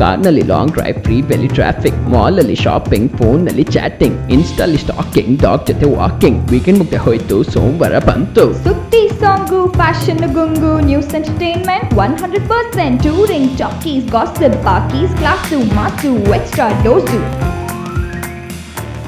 [0.00, 5.64] ಕಾರ್ನಲ್ಲಿ long drive free ಬೆಲಿ traffic mall ಅಲ್ಲಿ ಶಾಪಿಂಗ್ ಫೋನ್ ನಲ್ಲಿ ಚಾಟಿಂಗ್ ಇನ್ಸ್ಟಾಲಿ ಸ್ಟಾಕಿಂಗ್ ಡಾಗ್
[5.68, 12.48] ಜೊತೆ ವಾಕಿಂಗ್ ವೀಕೆಂಡ್ ಮುಗ್ದೆ ಹೋಯ್ತು ಸೋಮವಾರ ಬಂತು ಸುದ್ದಿ song fashion ಗುಂಗು news entertainment one hundred
[12.48, 17.20] percent touring talkies gossip ಪಾಕೀಸ್ class mass extra dose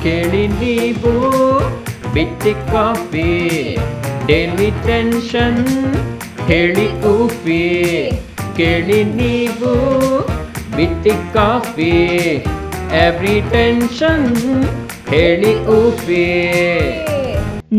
[0.02, 1.12] ಕೇಳಿ ನೀವು
[2.14, 3.30] ಬಿಟ್ಟಿ ಕಾಫಿ
[4.26, 5.60] ಡೈಲಿ ಟೆನ್ಷನ್
[6.46, 7.62] ಹೇಳಿ ಊಫಿ
[8.56, 9.72] ಕೇಳಿ ನೀವು
[10.77, 11.91] ಬಿಟ್ಟಿ ಕಾಫಿ
[13.05, 14.25] ಎವ್ರಿ ಟೆನ್ಷನ್
[15.11, 16.25] ಹೇಳಿ ಉಪಿ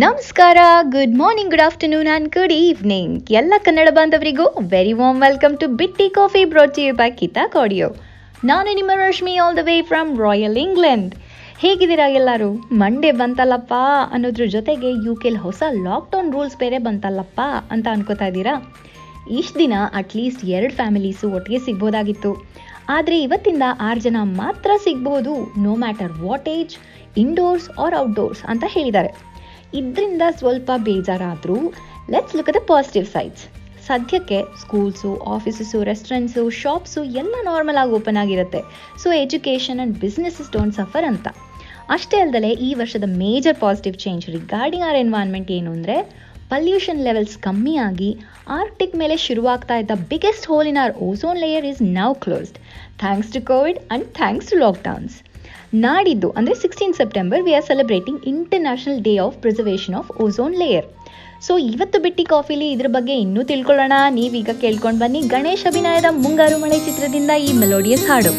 [0.05, 0.59] ನಮಸ್ಕಾರ
[0.95, 6.09] good morning good afternoon and good evening ಎಲ್ಲ ಕನ್ನಡ ಬಾಂಧವರಿಗೂ ವೆರಿ ವಾಮ್ ವೆಲ್ಕಮ್ ಟು ಬಿಟ್ಟಿ
[6.09, 7.89] ಕಾಫಿ ಬ್ರಾಟ್ ಯು ಬೈ ಕಿತಾ ಕೋಡಿಯೋ
[8.45, 11.15] ನಾನು ನಿಮ್ಮ Rashmi all the way from royal England
[11.63, 12.51] ಹೇಗಿದ್ದೀರಾ ಎಲ್ಲರೂ?
[12.83, 13.73] ಮಂಡೇ ಬಂತಲ್ಲಪ್ಪ
[14.13, 18.55] ಅನ್ನೋದ್ರ ಜೊತೆಗೆ ಯು ಕೆಲ್ ಹೊಸ ಲಾಕ್ಡೌನ್ ರೂಲ್ಸ್ ಬೇರೆ ಬಂತಲ್ಲಪ್ಪ ಅಂತ ಅನ್ಕೋತಾ ಇದ್ದೀರಾ?
[19.41, 22.31] ಇಷ್ಟು ದಿನ ಅಟ್ಲೀಸ್ಟ್ ಎರಡು ಫ್ಯಾಮಿಲೀಸು ಒಟ್ಟಿಗೆ ಸಿಗ್ಬೋದಾಗಿತ್ತು.
[22.95, 25.33] ಆದರೆ ಇವತ್ತಿಂದ ಆರು ಜನ ಮಾತ್ರ ಸಿಗ್ಬೋದು
[25.65, 26.75] no matter what age
[27.23, 29.11] indoors or outdoors ಅಂತ ಹೇಳಿದ್ದಾರೆ.
[29.81, 31.59] ಇದರಿಂದ ಸ್ವಲ್ಪ ಬೇಜಾರಾದರೂ
[32.15, 33.45] let's look the positive sides
[33.89, 38.61] ಸದ್ಯಕ್ಕೆ ಸ್ಕೂಲ್ಸು ಆಫೀಸಸ್ಸು ರೆಸ್ಟೋರೆಂಟ್ಸು ಶಾಪ್ಸು ಎಲ್ಲ ನಾರ್ಮಲ್ ಆಗಿ ಓಪನ್ ಆಗಿರುತ್ತೆ.
[39.03, 41.29] So education and businesses don't suffer ಅಂತ.
[41.97, 45.97] ಅಷ್ಟೇ ಅಲ್ಲದೆ ಈ ವರ್ಷದ major positive change regarding our environment ಏನು ಅಂದರೆ
[46.53, 48.11] ಪಲ್ಯೂಷನ್ ಲೆವೆಲ್ಸ್ ಕಮ್ಮಿಯಾಗಿ
[48.59, 52.59] ಆರ್ಟಿಕ್ ಮೇಲೆ ಶುರುವಾಗ್ತಾ ಇದ್ದ biggest hole in our ozone layer is now closed
[53.03, 55.17] thanks to Covid and thanks to lockdowns
[55.87, 60.87] ನಾಡಿದ್ದು ಅಂದರೆ sixteen September we are celebrating international day of preservation of ozone layer
[61.47, 63.93] so ಇವತ್ತು ಬಿಟ್ಟಿ ಕಾಫಿಲಿ ಇದ್ರ ಬಗ್ಗೆ ಇನ್ನೂ ತಿಳ್ಕೊಳ್ಳೋಣ.
[64.17, 68.33] ನೀವೀಗ ಕೇಳ್ಕೊಂಡು ಬನ್ನಿ ಗಣೇಶ್ ಅಭಿನಯದ ಮುಂಗಾರು ಮಳೆ ಚಿತ್ರದಿಂದ ಈ ಮೆಲೋಡಿಯಸ್ ಹಾಡು.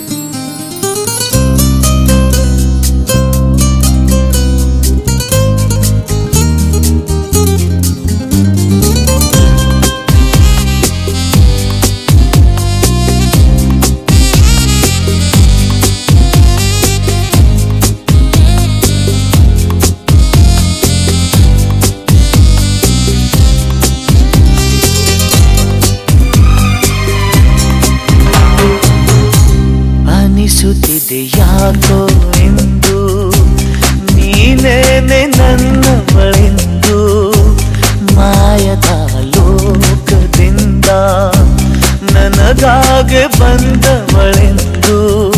[42.13, 45.31] ನನಗಾಗೆ ಬಂದವಳೆಂದು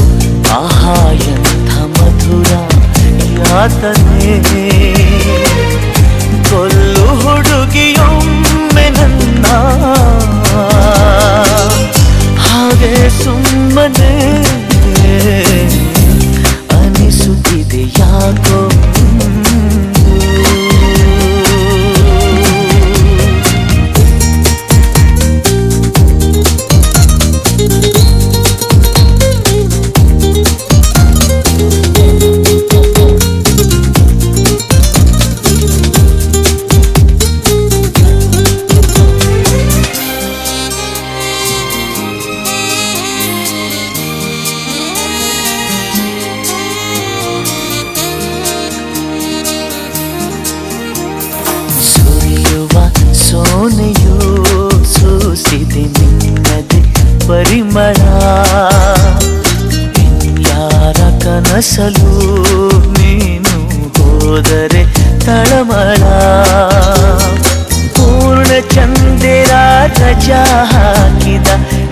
[0.52, 2.52] ಆಹಾ ಎಂಥ ಮಧುರ
[3.40, 4.42] ಯಾತನೆ.
[6.50, 9.46] ಕೊಲ್ಲು ಹುಡುಗಿಯೊಮ್ಮೆ ನನ್ನ.
[12.40, 14.51] ಹಾಗೆ ಸುಮ್ಮನೆ
[70.02, 70.36] ಚಂದಿರ
[70.72, 71.48] ಹಾಕಿದ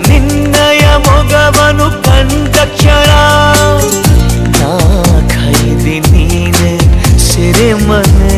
[0.08, 3.10] ನಿನ್ನಯ ಮೊಗವನು ಕಂಡ ಕ್ಷಣ.
[4.56, 4.70] ನಾ
[5.32, 6.72] ಖೈದಿ ನೀನೆ
[7.26, 8.34] ಸಿರಿಮನೆ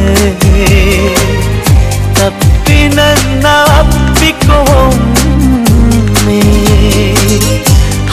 [2.18, 3.44] ತಪ್ಪಿ ನನ್ನ
[3.80, 5.00] ಅಪ್ಪಿಕೊಮ್ಮೆ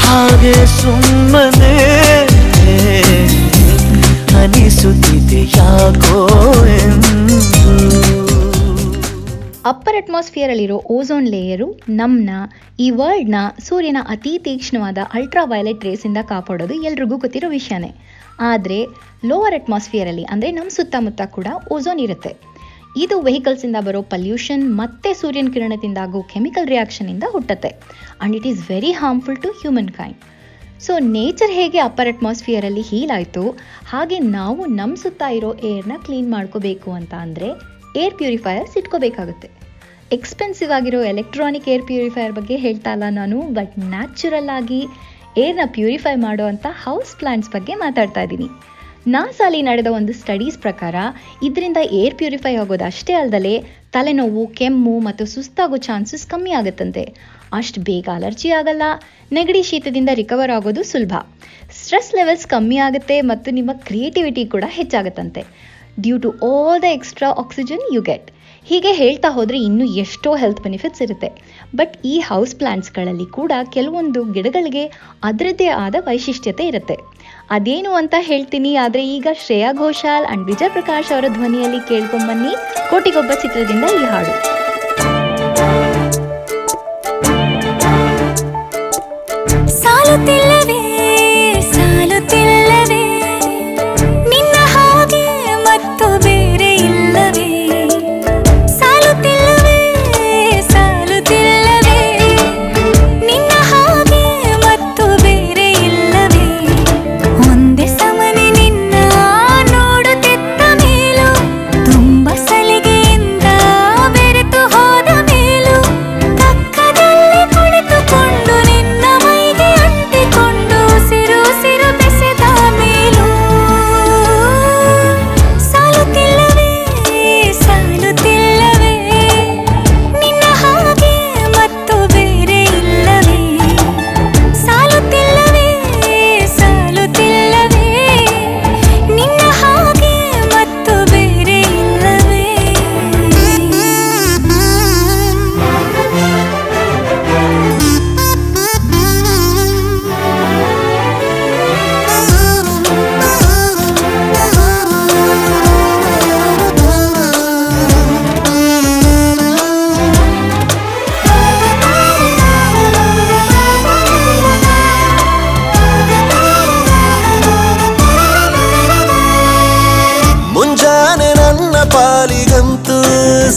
[0.03, 1.75] ಹಾಗೆ ಸುಮ್ಮನೆ
[4.35, 6.19] ಅನಿಸುತ್ತಿದೆ ಯಾಕೋ
[6.79, 7.18] ಎಂದು
[9.67, 11.65] ಅಪ್ಪರ್ ಅಟ್ಮಾಸ್ಫಿಯರಲ್ಲಿರೋ ಓಝೋನ್ ಲೇಯರು
[11.99, 12.33] ನಮ್ಮನ್ನ
[12.83, 17.89] ಈ ವರ್ಲ್ಡ್ನ ಸೂರ್ಯನ ಅತಿ ತೀಕ್ಷ್ಣವಾದ ಅಲ್ಟ್ರಾ ವೈಲೆಟ್ ರೇಸಿಂದ ಕಾಪಾಡೋದು ಎಲ್ರಿಗೂ ಗೊತ್ತಿರೋ ವಿಷಯನೇ.
[18.49, 18.77] ಆದರೆ
[19.29, 22.31] ಲೋವರ್ ಅಟ್ಮಾಸ್ಫಿಯರಲ್ಲಿ ಅಂದರೆ ನಮ್ಮ ಸುತ್ತಮುತ್ತ ಕೂಡ ಓಝೋನ್ ಇರುತ್ತೆ.
[23.03, 27.71] ಇದು ವೆಹಿಕಲ್ಸಿಂದ ಬರೋ ಪಲ್ಯೂಷನ್ ಮತ್ತೆ ಸೂರ್ಯನ ಕಿರಣದಿಂದ ಆಗೋ ಕೆಮಿಕಲ್ ರಿಯಾಕ್ಷನಿಂದ ಹುಟ್ಟುತ್ತೆ.
[28.19, 29.51] And it is very harmful to
[29.99, 30.19] humankind
[30.85, 33.43] so nature ಹೇಗೆ ಅಪ್ಪರ್ ಅಟ್ಮಾಸ್ಫಿಯರಲ್ಲಿ ಹೀಲ್ ಆಯಿತು?
[33.91, 37.49] ಹಾಗೆ ನಾವು ನಮ್ಮ ಸುತ್ತ ಇರೋ ಏರ್ನ ಕ್ಲೀನ್ ಮಾಡ್ಕೋಬೇಕು ಅಂತ ಅಂದರೆ
[38.01, 39.47] ಏರ್ ಪ್ಯೂರಿಫೈಯರ್ಸ್ ಇಟ್ಕೋಬೇಕಾಗುತ್ತೆ.
[40.15, 44.79] ಎಕ್ಸ್ಪೆನ್ಸಿವ್ ಆಗಿರೋ ಎಲೆಕ್ಟ್ರಾನಿಕ್ ಏರ್ ಪ್ಯೂರಿಫೈಯರ್ ಬಗ್ಗೆ ಹೇಳ್ತಾ ಇಲ್ಲ ನಾನು ಬಟ್ ನ್ಯಾಚುರಲ್ ಆಗಿ
[45.43, 48.47] ಏರ್ನ ಪ್ಯೂರಿಫೈ ಮಾಡೋ ಅಂಥ ಹೌಸ್ ಪ್ಲಾಂಟ್ಸ್ ಬಗ್ಗೆ ಮಾತಾಡ್ತಾ ಇದ್ದೀನಿ
[49.15, 50.95] ನಾಸಾಲಿ ನಡೆದ ಒಂದು ಸ್ಟಡೀಸ್ ಪ್ರಕಾರ,
[51.47, 53.53] ಇದರಿಂದ ಏರ್ ಪ್ಯೂರಿಫೈ ಆಗೋದು ಅಷ್ಟೇ ಅಲ್ಲದೆ
[53.95, 57.03] ತಲೆನೋವು, ಕೆಮ್ಮು ಮತ್ತು ಸುಸ್ತಾಗೋ ಚಾನ್ಸಸ್ ಕಮ್ಮಿ ಆಗುತ್ತಂತೆ.
[57.59, 58.83] ಅಷ್ಟು ಬೇಗ ಅಲರ್ಜಿ ಆಗಲ್ಲ.
[59.37, 61.13] ನೆಗಡಿ ಶೀತದಿಂದ ರಿಕವರ್ ಆಗೋದು ಸುಲಭ.
[61.77, 65.43] ಸ್ಟ್ರೆಸ್ ಲೆವೆಲ್ಸ್ ಕಮ್ಮಿ ಆಗುತ್ತೆ ಮತ್ತು ನಿಮ್ಮ ಕ್ರಿಯೇಟಿವಿಟಿ ಕೂಡ ಹೆಚ್ಚಾಗುತ್ತಂತೆ.
[66.03, 68.29] Due to all the extra oxygen you get
[68.69, 71.29] ಹೀಗೆ ಹೇಳ್ತಾ ಹೋದರೆ ಇನ್ನೂ ಎಷ್ಟೋ ಹೆಲ್ತ್ ಬೆನಿಫಿಟ್ಸ್ ಇರುತ್ತೆ.
[71.79, 74.83] ಬಟ್ ಈ ಹೌಸ್ ಪ್ಲಾಂಟ್ಸ್ಗಳಲ್ಲಿ ಕೂಡ ಕೆಲವೊಂದು ಗಿಡಗಳಿಗೆ
[75.29, 76.97] ಅದರದ್ದೇ ಆದ ವೈಶಿಷ್ಟ್ಯತೆ ಇರುತ್ತೆ.
[77.57, 82.53] ಅದೇನು ಅಂತ ಹೇಳ್ತೀನಿ, ಆದರೆ ಈಗ ಶ್ರೇಯಾ ಘೋಷಾಲ್ ಅಂಡ್ ವಿಜಯ್ ಪ್ರಕಾಶ್ ಅವರ ಧ್ವನಿಯಲ್ಲಿ ಕೇಳ್ಕೊಂಬನ್ನಿ
[82.91, 84.35] ಕೋಟಿಗೊಬ್ಬ ಚಿತ್ರದಿಂದ ಈ ಹಾಡು.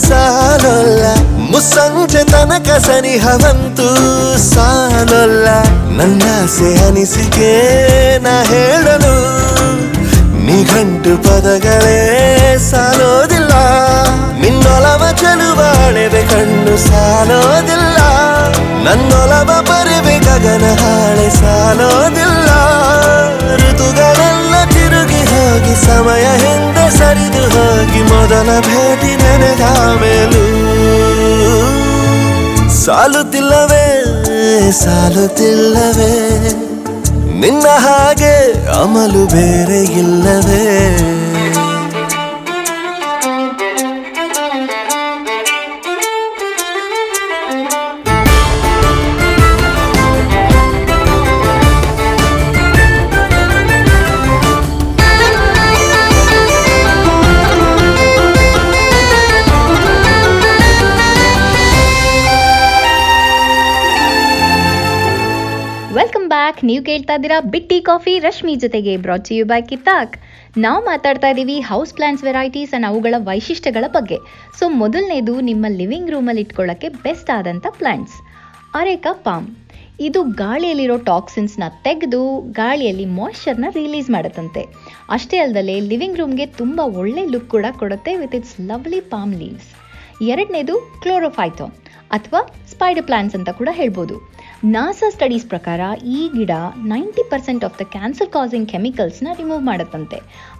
[0.07, 1.05] ಸಾಲೊಲ್ಲ.
[1.51, 3.87] ಮುಸ್ಸಂಜೆ ತನಕ ಸನಿಹವಂತೂ
[4.37, 5.47] ಸಾಲೊಲ್ಲ.
[5.97, 7.51] ನನ್ನಾಸೆ ಅನಿಸಿಕೆ
[8.17, 9.15] ನಾ ಹೇಳಲು.
[10.45, 13.51] ನಿಘಂಟು ಪದಗಳೇ ಸಾಲೋದಿಲ್ಲ.
[14.41, 17.97] ನಿನ್ನೊಲವ ಚೆಲುವಾಳೆವೆ ಕಣ್ಣು ಸಾಲೋದಿಲ್ಲ.
[18.83, 22.49] ನನ್ನೊಲವ ಬರೆವೆ ಗಗನ ಹಾಳೆ ಸಾಲೋದಿಲ್ಲ.
[23.55, 24.55] ಋತುಗಳೆಲ್ಲ
[25.43, 29.61] ಹೋಗಿ ಸಮಯ ಹಿಂದೆ ಸರಿದು ಹೋಗಿ ಮೊದಲ ಭೇಟಿ ನೆನೆದ
[30.01, 30.43] ಮೇಲೂ.
[32.83, 33.85] ಸಾಲುತ್ತಿಲ್ಲವೇ
[34.71, 36.13] ಸಾಲುತ್ತಿಲ್ಲವೇ,
[37.39, 40.63] ನಿನ್ನ ಹಾಗೆ ಅಮಲು ಬೇರೆ ಇಲ್ಲವೇ.
[66.67, 70.13] ನೀವು ಕೇಳ್ತಾ ಇದ್ದೀರಾ ಬಿಟ್ಟಿ ಕಾಫಿ ರಶ್ಮಿ ಜೊತೆಗೆ ಬ್ರಾಚಿ ಯು ಬೈ ಕಿತಾಕ್
[70.65, 74.17] ನಾವು ಮಾತಾಡ್ತಾ ಇದ್ದೀವಿ ಹೌಸ್ ಪ್ಲಾಂಟ್ಸ್ ವೆರೈಟೀಸ್ ಅಂಡ್ ಅವುಗಳ ವೈಶಿಷ್ಟ್ಯಗಳ ಬಗ್ಗೆ.
[74.59, 78.15] ಸೊ ಮೊದಲನೇದು ನಿಮ್ಮ ಲಿವಿಂಗ್ ರೂಮಲ್ಲಿ ಇಟ್ಕೊಳ್ಳೋಕ್ಕೆ ಬೆಸ್ಟ್ ಆದಂಥ ಪ್ಲಾಂಟ್ಸ್
[78.81, 79.47] ಅರೇಕಾ ಪಾಮ್
[80.07, 82.21] ಇದು ಗಾಳಿಯಲ್ಲಿರೋ ಟಾಕ್ಸಿನ್ಸ್ನ ತೆಗೆದು
[82.61, 84.61] ಗಾಳಿಯಲ್ಲಿ ಮಾಯ್ಶ್ಚರ್ನ ರಿಲೀಸ್ ಮಾಡುತ್ತಂತೆ.
[85.15, 89.69] ಅಷ್ಟೇ ಅಲ್ಲದೆ ಲಿವಿಂಗ್ ರೂಮ್ಗೆ ತುಂಬ ಒಳ್ಳೆ ಲುಕ್ ಕೂಡ ಕೊಡುತ್ತೆ with its lovely palm leaves
[90.31, 91.75] ಎರಡನೇದು ಕ್ಲೋರೋಫೈಥೋನ್
[92.17, 92.39] ಅಥವಾ
[92.71, 94.15] ಸ್ಪೈಡರ್ ಪ್ಲಾಂಟ್ಸ್ ಅಂತ ಕೂಡ ಹೇಳ್ಬೋದು.
[94.63, 96.51] ನಾಸಾ ಸ್ಟಡೀಸ್ ಪ್ರಕಾರ ಈ ಗಿಡ
[96.85, 100.17] ninety percent of the cancer causing ಕೆಮಿಕಲ್ಸ್ನ remove ಮಾಡುತ್ತಂತೆ.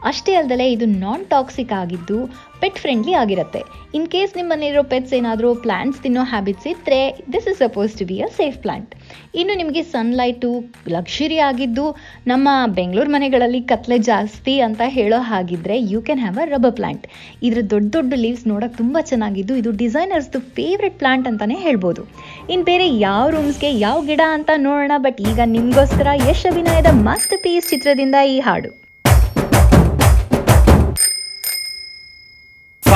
[0.09, 2.17] ಅಷ್ಟೇ ಅಲ್ಲದೆ ಇದು ನಾನ್ ಟಾಕ್ಸಿಕ್ ಆಗಿದ್ದು
[2.61, 3.61] ಪೆಟ್ ಫ್ರೆಂಡ್ಲಿ ಆಗಿರುತ್ತೆ.
[3.97, 6.99] ಇನ್ ಕೇಸ್ ನಿಮ್ಮ ಮನೆಯಿರೋ ಪೆಟ್ಸ್ ಏನಾದರೂ ಪ್ಲಾಂಟ್ಸ್ ತಿನ್ನೋ ಹ್ಯಾಬಿಟ್ಸ್ ಇದ್ದರೆ
[7.33, 8.91] this is suppose to be a safe plant
[9.39, 10.49] ಇನ್ನು ನಿಮಗೆ ಸನ್ಲೈಟು
[10.95, 11.85] ಲಕ್ಷರಿ ಆಗಿದ್ದು,
[12.31, 17.05] ನಮ್ಮ ಬೆಂಗಳೂರು ಮನೆಗಳಲ್ಲಿ ಕತ್ಲೆ ಜಾಸ್ತಿ ಅಂತ ಹೇಳೋ ಹಾಗಿದ್ರೆ you can have a rubber plant
[17.47, 22.03] ಇದರ ದೊಡ್ಡ ದೊಡ್ಡ ಲೀವ್ಸ್ ನೋಡೋಕೆ ತುಂಬ ಚೆನ್ನಾಗಿದ್ದು, ಇದು ಡಿಸೈನರ್ಸ್ದು ಫೇವ್ರೆಟ್ ಪ್ಲಾಂಟ್ ಅಂತಲೇ ಹೇಳ್ಬೋದು.
[22.53, 27.69] ಇನ್ನು ಬೇರೆ ಯಾವ ರೂಮ್ಸ್ಗೆ ಯಾವ ಗಿಡ ಅಂತ ನೋಡೋಣ ಬಟ್ ಈಗ ನಿಮಗೋಸ್ಕರ ಯಶ್ ಅಭಿನಯದ ಮಸ್ತ್ ಪೀಸ್
[27.73, 28.71] ಚಿತ್ರದಿಂದ ಈ ಹಾಡು.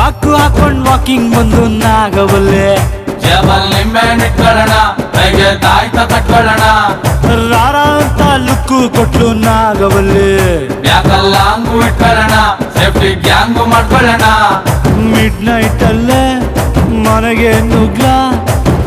[0.07, 2.67] ಫಾಕು ಹಾಕೊಂಡ್ ವಾಕಿಂಗ್ ಬಂದು ನಾಗಬಲ್ಲೆ
[3.23, 4.73] ಜಬಲ್ ನಿಂಬೆ ಇಟ್ಕೊಳ್ಳೋಣ
[5.15, 6.65] ಕೈಗೆ ತಾಯ್ತ ಕಟ್ಕೊಳ್ಳೋಣ
[7.51, 10.29] ರಾರ ಅಂತ ಲುಕ್ಕು ಕೊಟ್ಲು ನಾಗಬಲ್ಲೆ
[10.85, 12.35] ಬ್ಯಾಕಲ್ಲ ಹಂಗು ಇಟ್ಕೊಳ್ಳೋಣ
[12.77, 14.27] ಸೇಫ್ಟಿ ಗ್ಯಾಂಗು ಮಾಡ್ಕೊಳ್ಳೋಣ.
[15.11, 16.23] ಮಿಡ್ ನೈಟ್ ಅಲ್ಲೇ
[17.05, 18.05] ಮನೆಗೆ ನುಗ್ಲ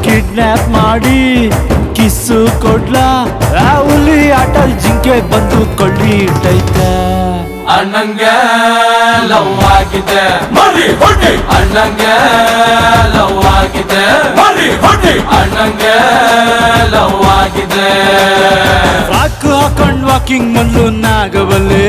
[0.06, 1.20] ಕಿಡ್ನಾಪ್ ಮಾಡಿ
[1.98, 3.06] ಕಿಸ್ಸು ಕೊಡ್ಲಾ.
[3.84, 6.90] ಹುಲಿ ಆಟಲ್ ಜಿಂಕೆ ಬಂದು ಕೊಳ್ಳಿ ಇಟ್ಟೈತೆ
[7.74, 8.34] ಅಣ್ಣಂಗೆ
[9.30, 10.22] ಲವ್ ಆಗಿದೆ.
[10.56, 11.32] ಮರಿ ಹೊಟ್ಟಿ.
[11.56, 12.04] ಅಣ್ಣಂಗ
[13.14, 14.04] ಲವ್ ಆಗಿದೆ.
[14.38, 15.14] ಮರಿ ಹೊಟ್ಟಿ.
[15.38, 15.84] ಅಣ್ಣಂಗ
[16.94, 17.88] ಲವ್ ಆಗಿದೆ.
[19.12, 21.86] ರಾಕ್ ಹಾಕೊಂಡ್ ವಾಕಿಂಗ್ ಬಂದು ನಾಗವಲ್ಲೆ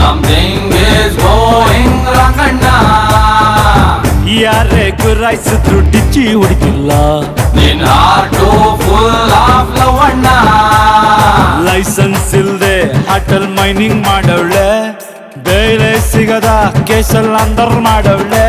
[0.00, 2.66] ಸಮಥಿಂಗ್ ಇಸ್ ಗೋಯಿಂಗ್ ರಾಂಗ್ ಅಣ್ಣ
[4.40, 6.92] ಯಾರೇ ಗುರಾಯಿಸಿದ್ರು ಡಿಚ್ಚಿ ಹುಡುಕಿಲ್ಲ
[7.58, 8.48] ನಿನ್ ಹಾರ್ಟು
[8.82, 10.26] ಫುಲ್ ಆಫ್ ಲವ್ ಅಣ್ಣ
[11.68, 12.76] ಲೈಸೆನ್ಸ್ ಇಲ್ದೆ
[13.10, 14.68] ಹಾಟಲ್ ಮೈನಿಂಗ್ ಮಾಡವಳೆ
[15.46, 16.50] ಬೇರೆ ಸಿಗದ
[16.88, 18.46] ಕೇಸಲ್ ಅಂದರ್ ಮಾಡವಳೆ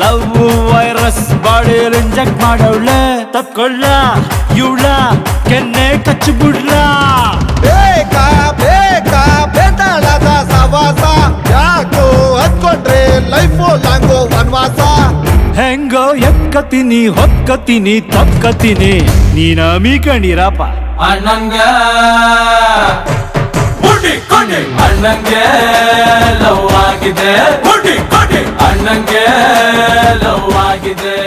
[0.00, 0.24] ಲವ್
[0.70, 3.00] ವೈರಸ್ ಬಾಡಿಯಲ್ಲಿ ಇಂಜೆಕ್ಟ್ ಮಾಡವಳೆ
[3.34, 3.84] ತಕ್ಕೊಳ್ಳ
[4.58, 4.84] ಇವಳ
[5.48, 6.72] ಕೆನ್ನೆ ಕಚ್ಚಿಬಿಡ್ಲ
[7.60, 7.73] ಬೇಕಾ ಬೇಕಾ
[10.65, 11.03] ಸವಾಸ
[11.51, 12.03] ಯಾಕೋ
[12.35, 14.79] ಹತ್ಕೊಂಡ್ರೆ ಲೈಫು ಲಾಂಗೋ ವನ್ವಾಸ?
[15.57, 18.93] ಹೆಂಗೋ ಎಕ್ಕತೀನಿ ಹೊಕ್ಕತೀನಿ ತಕ್ಕತೀನಿ
[19.35, 20.61] ನೀನ ಮೀಕಣಿರಪ್ಪ
[21.01, 21.67] ಅಣ್ಣಂಗೆ.
[24.85, 25.43] ಅಣ್ಣಂಗೆ
[26.41, 27.31] ಲವ್ ಆಗಿದೆ.
[28.67, 29.25] ಅಣ್ಣಂಗೆ
[30.23, 31.17] ಲವ್ ಆಗಿದೆ.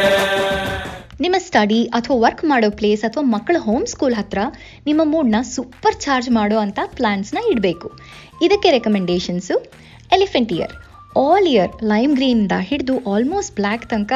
[1.21, 4.41] ನಿಮ್ಮ ಸ್ಟಡಿ ಅಥವಾ ವರ್ಕ್ ಮಾಡೋ ಪ್ಲೇಸ್ ಅಥವಾ ಮಕ್ಕಳ ಹೋಮ್ ಸ್ಕೂಲ್ ಹತ್ರ
[4.87, 7.89] ನಿಮ್ಮ ಮೂಡ್ನ ಸೂಪರ್ ಚಾರ್ಜ್ ಮಾಡೋ ಅಂಥ ಪ್ಲಾನ್ಸ್ನ ಇಡಬೇಕು.
[8.43, 9.57] ಇದಕ್ಕೆ recommendations
[10.13, 10.75] elephant ear
[11.17, 14.13] all ear lime ಗ್ರೀನಿಂದ ಹಿಡಿದು ಆಲ್ಮೋಸ್ಟ್ ಬ್ಲ್ಯಾಕ್ ತನಕ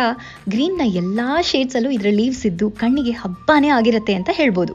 [0.49, 4.75] ಗ್ರೀನ್ನ ಎಲ್ಲ ಶೇಡ್ಸಲ್ಲೂ ಇದರ ಲೀವ್ಸ್ ಇದ್ದು ಕಣ್ಣಿಗೆ ಹಬ್ಬನೇ ಆಗಿರುತ್ತೆ ಅಂತ ಹೇಳ್ಬೋದು.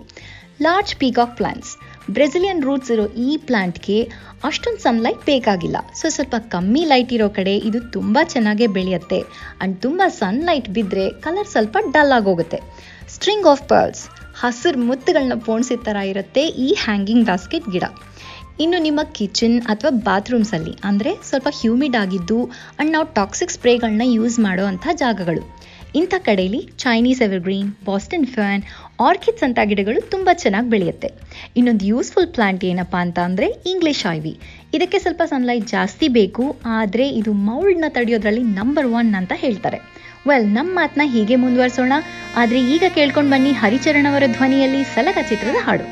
[0.61, 1.76] Large peacock plants
[2.11, 4.09] Brazilian roots ಇರೋ ಈ ಪ್ಲಾಂಟ್ಗೆ
[4.43, 5.77] ಅಷ್ಟೊಂದು ಸನ್ಲೈಟ್ ಬೇಕಾಗಿಲ್ಲ.
[5.95, 9.21] ಸೊ, ಸ್ವಲ್ಪ ಕಮ್ಮಿ ಲೈಟ್ ಇರೋ ಕಡೆ ಇದು ತುಂಬ ಚೆನ್ನಾಗೇ ಬೆಳೆಯುತ್ತೆ.
[9.21, 12.59] ಆ್ಯಂಡ್ ತುಂಬ ಸನ್ಲೈಟ್ ಬಿದ್ದರೆ ಕಲರ್ ಸ್ವಲ್ಪ ಡಲ್ ಆಗೋಗುತ್ತೆ.
[13.07, 14.09] ಸ್ಟ್ರಿಂಗ್ ಆಫ್ ಪರ್ಲ್ಸ್
[14.39, 17.83] ಹಸಿರು ಮುತ್ತುಗಳನ್ನ ಪೋಣಿಸಿದ ಥರ ಇರುತ್ತೆ ಈ ಹ್ಯಾಂಗಿಂಗ್ ಬಾಸ್ಕೆಟ್ ಗಿಡ.
[18.59, 24.65] ಇನ್ನು ನಿಮ್ಮ ಕಿಚನ್ ಅಥವಾ ಬಾತ್ರೂಮ್ಸಲ್ಲಿ ಅಂದರೆ ಸ್ವಲ್ಪ ಹ್ಯೂಮಿಡ್ ಆಗಿದ್ದು ಆ್ಯಂಡ್ ನಾವು ಟಾಕ್ಸಿಕ್ ಸ್ಪ್ರೇಗಳನ್ನ ಯೂಸ್ ಮಾಡೋ
[24.65, 25.57] ಅಂಥ ಜಾಗಗಳು.
[25.95, 28.63] ಇಂಥ ಕಡೆಯಲ್ಲಿ Chinese evergreen Boston fern
[29.05, 31.09] orchids ಅಂತ ಗಿಡಗಳು ತುಂಬ ಚೆನ್ನಾಗಿ ಬೆಳೆಯುತ್ತೆ.
[31.57, 34.33] ಇನ್ನೊಂದು ಯೂಸ್ಫುಲ್ ಪ್ಲಾಂಟ್ ಏನಪ್ಪ ಅಂತ ಅಂದರೆ ಇಂಗ್ಲಿಷ್ ಐವಿ.
[34.75, 36.45] ಇದಕ್ಕೆ ಸ್ವಲ್ಪ ಸನ್ಲೈಟ್ ಜಾಸ್ತಿ ಬೇಕು,
[36.79, 39.79] ಆದರೆ ಇದು ಮೌಲ್ಡ್ನ ತಡೆಯೋದ್ರಲ್ಲಿ ನಂಬರ್ ಒನ್ ಅಂತ ಹೇಳ್ತಾರೆ.
[40.29, 41.93] ವೆಲ್ ನಮ್ಮ ಮಾತನ್ನ ಹೀಗೆ ಮುಂದುವರಿಸೋಣ.
[42.41, 45.85] ಆದರೆ ಈಗ ಕೇಳ್ಕೊಂಡು ಬನ್ನಿ ಹರಿಚರಣ್ ಅವರ ಧ್ವನಿಯಲ್ಲಿ ಸಲಗ ಚಿತ್ರದ ಹಾಡು.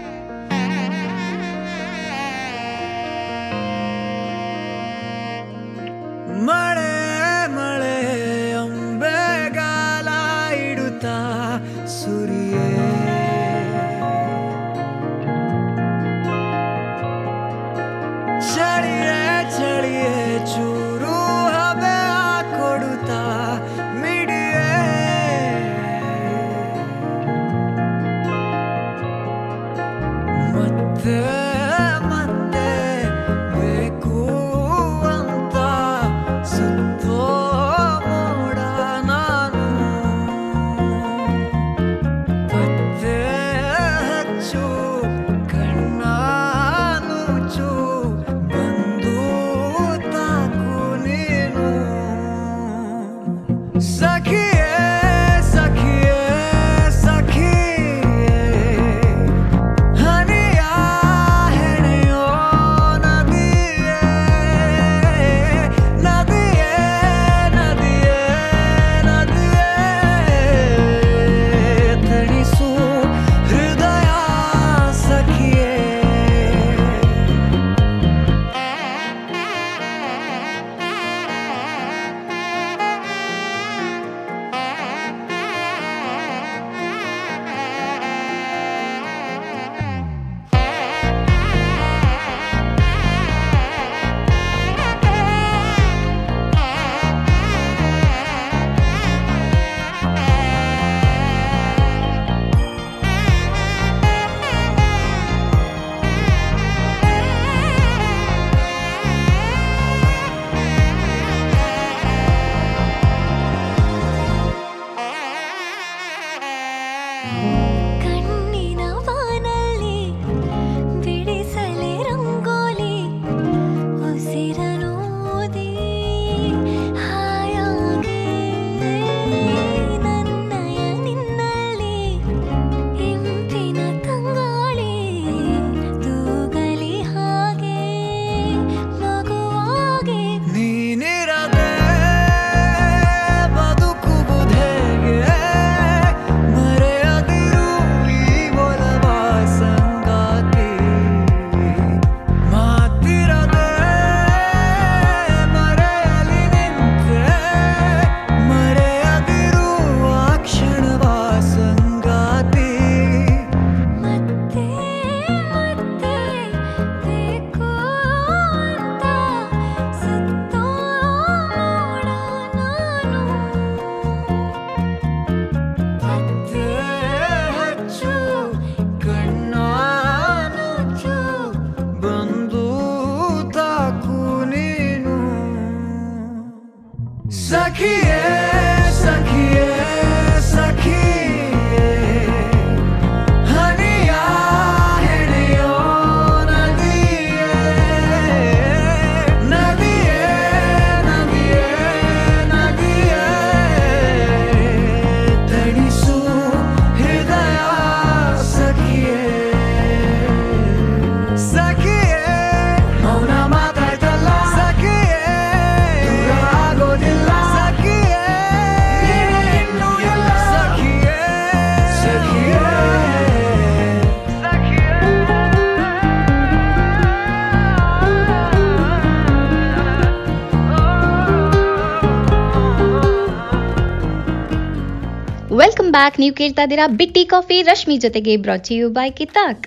[235.96, 237.58] ಬ್ಯಾಕ್ ನೀವು ಕೇಳ್ತಾ ಇದ್ದೀರಾ ಬಿಟ್ಟಿ ಕಾಫಿ.
[237.68, 239.66] ರಶ್ಮಿ ಜೊತೆಗೆ ಬ್ರಾಚಿಯು ಯು ಬೈ ಕಿತಾಕ್.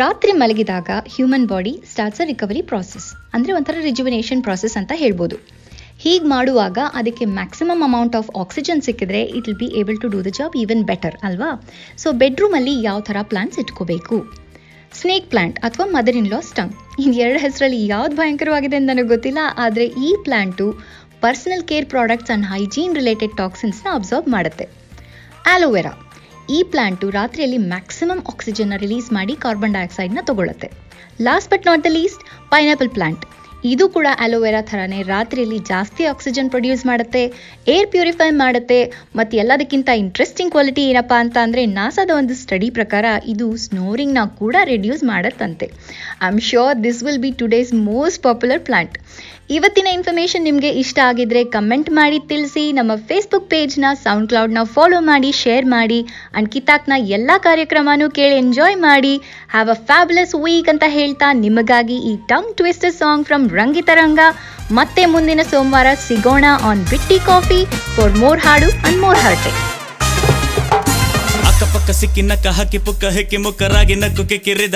[0.00, 5.36] ರಾತ್ರಿ ಮಲಗಿದಾಗ human body starts a recovery process ಅಂದರೆ ಒಂಥರ ರಿಜುವಿನೇಷನ್ ಪ್ರಾಸೆಸ್ ಅಂತ ಹೇಳ್ಬೋದು.
[6.04, 10.32] ಹೀಗೆ ಮಾಡುವಾಗ ಅದಕ್ಕೆ ಮ್ಯಾಕ್ಸಿಮಮ್ ಅಮೌಂಟ್ ಆಫ್ ಆಕ್ಸಿಜನ್ ಸಿಕ್ಕಿದ್ರೆ it will be able to do the
[10.38, 11.50] job even better ಅಲ್ವಾ?
[12.02, 14.18] ಸೊ ಬೆಡ್ರೂಮಲ್ಲಿ ಯಾವ ಥರ ಪ್ಲಾಂಟ್ಸ್ ಇಟ್ಕೋಬೇಕು?
[15.00, 19.40] ಸ್ನೇಕ್ ಪ್ಲಾಂಟ್ ಅಥವಾ ಮದರ್ ಇನ್ ಲಾ ಸ್ಟಂಗ್ ಈ ಎರಡು ಹೆಸರಲ್ಲಿ ಯಾವ್ದು ಭಯಂಕರವಾಗಿದೆ ಅಂತ ನನಗೆ ಗೊತ್ತಿಲ್ಲ,
[19.66, 20.68] ಆದರೆ ಈ plant
[21.24, 24.66] personal care products and hygiene related ಟಾಕ್ಸಿನ್ಸ್ನ absorb ಮಾಡುತ್ತೆ.
[25.52, 25.90] Aloe vera.
[26.56, 30.68] ಈ ಪ್ಲಾಂಟು ರಾತ್ರಿಯಲ್ಲಿ ಮ್ಯಾಕ್ಸಿಮಮ್ ಆಕ್ಸಿಜನ್ನ ರಿಲೀಸ್ ಮಾಡಿ ಕಾರ್ಬನ್ ಡೈಆಕ್ಸೈಡ್ನ ತಗೊಳುತ್ತೆ.
[31.26, 33.24] Last but not the least pineapple plant
[33.70, 37.22] ಇದು ಕೂಡ ಅಲೋವೆರಾ ಥರನೇ ರಾತ್ರಿಯಲ್ಲಿ ಜಾಸ್ತಿ ಆಕ್ಸಿಜನ್ ಪ್ರೊಡ್ಯೂಸ್ ಮಾಡುತ್ತೆ,
[37.74, 38.78] ಏರ್ ಪ್ಯೂರಿಫೈ ಮಾಡುತ್ತೆ
[39.18, 45.04] ಮತ್ತು ಎಲ್ಲದಕ್ಕಿಂತ ಇಂಟ್ರೆಸ್ಟಿಂಗ್ ಕ್ವಾಲಿಟಿ ಏನಪ್ಪ ಅಂತ ಅಂದರೆ ನಾಸಾದ ಒಂದು ಸ್ಟಡಿ ಪ್ರಕಾರ ಇದು ಸ್ನೋರಿಂಗ್ನ ಕೂಡ reduce
[45.12, 45.68] ಮಾಡುತ್ತಂತೆ.
[46.22, 48.98] I am sure this will be today's most popular plant
[49.56, 52.64] ಇವತ್ತಿನ ಇನ್ಫಾರ್ಮೇಶನ್ ನಿಮಗೆ ಇಷ್ಟ ಆಗಿದ್ರೆ ಕಮೆಂಟ್ ಮಾಡಿ ತಿಳಿಸಿ.
[52.78, 56.00] ನಮ್ಮ ಫೇಸ್ಬುಕ್ ಪೇಜ್ನ ಸೌಂಡ್ ಕ್ಲೌಡ್ನ ಫಾಲೋ ಮಾಡಿ ಶೇರ್ ಮಾಡಿ.
[56.08, 59.14] ಆ್ಯಂಡ್ ಕಿತಾಕ್ನ ಎಲ್ಲ ಕಾರ್ಯಕ್ರಮನೂ ಕೇಳಿ ಎಂಜಾಯ್ ಮಾಡಿ.
[59.54, 64.20] ಹ್ಯಾವ್ ಅ ಫ್ಯಾಬ್ಲೆಸ್ ವೀಕ್ ಅಂತ ಹೇಳ್ತಾ ನಿಮಗಾಗಿ ಈ tongue twister song from Rangitaranga
[64.78, 67.60] ಮತ್ತೆ ಮುಂದಿನ ಸೋಮವಾರ ಸಿಗೋಣ on Bitti coffee
[67.96, 69.52] for more ಹಾಡು ಅಂಡ್ ಮೋರ್ ಹರ್ಟೆ.
[71.50, 74.74] ಅಕ್ಕಪಕ್ಕ ಸಿಕ್ಕಿ ನಕ್ಕ ಹಕ್ಕಿ ಪುಕ್ಕ ಹೆಕ್ಕಿ ಮುಕ್ಕರಾಗಿ ನಕ್ಕು ಕಿಕ್ಕಿರಿದ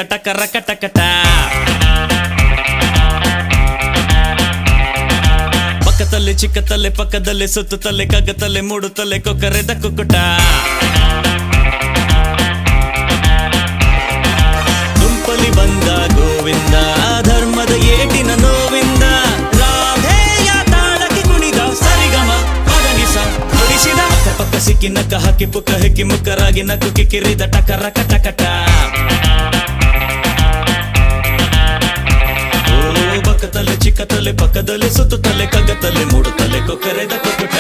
[6.13, 7.47] ಟಕರ ತಲೆ ಪಕ್ಕದಲ್ಲಿ
[7.85, 10.15] ತಲೆ ಕಗ್ಗ ತಲೆ ಮೂಡು ತಲೆ ಕೊಕ್ಕರೆದ ಕುಕ್ಕುಟ
[15.01, 16.75] ಗುಂಪಲಿ ಬಂದ ಗೋವಿಂದ,
[17.29, 19.05] ಧರ್ಮದ ಏಟಿನ ನೋವಿಂದ.
[19.61, 22.31] ರಾಧೇಯ ತಾಳಕ್ಕೆ ಕುಣಿದ ಸರಿಗಮ
[22.69, 23.17] ಪದನಿಸ
[23.55, 24.01] ನುಡಿಸಿದ
[24.41, 27.43] ಪಕ್ಕ ಸಿಕ್ಕಿ ನಕ್ಕ ಹಾಕಿ ಪುಕ್ಕ, ಹಿಕ್ಕಿ ಮುಕ್ಕರಾಗಿ ನಕ್ಕು ಕಿಕ್ಕಿರಿದ
[33.45, 37.55] ಟಕರ ಕಟಕಟ ಓ ಪಕ್ಕದಲ್ಲಿ ಚಿಕ್ಕತಲೆ ಪಕ್ಕದಲ್ಲಿ ಸುತ್ತುತ್ತಲೆ ಕಗ್ಗತಲೆ ಮೂಡುತ್ತಲೆ ಕೊಕ್ಕರೆದ ಕುಕ್ಕುಟ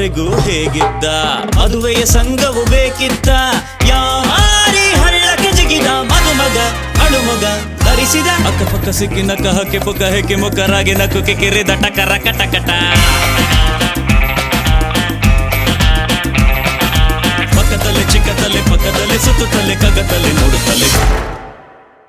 [0.00, 1.06] ಇಲ್ಲಿಯವರೆಗೂ ಹೇಗಿದ್ದ?
[1.56, 3.28] ಮದುವೆಯ ಸಂಘವು ಬೇಕಿದ್ದ
[3.90, 6.56] ಯಾರಿ ಹಳ್ಳಕ್ಕೆ ಜಿಗಿದ ಮದುಮಗ,
[7.04, 7.44] ಅಳುಮಗ.
[7.84, 12.70] ಧರಿಸಿದ ಅಕ್ಕಪಕ್ಕ ಸಿಕ್ಕಿ ನಕ್ಕ ಹಕ್ಕೆ ಪುಕ್ಕ ಹೆಕ್ಕಿ ಮುಖರಾಗಿ ನಕ್ಕು ಕಿರಿದ ಟಕರ ಕಟಕಟ.
[17.56, 20.88] ಪಕ್ಕದಲ್ಲಿ ಚಿಕ್ಕದಲ್ಲಿ ಪಕ್ಕದಲ್ಲಿ ಸುತ್ತುತ್ತಲೆ ಕಗ್ಗತಲೆ ನೋಡುತ್ತಲೆ